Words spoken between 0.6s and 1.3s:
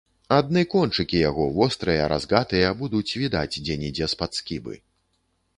кончыкі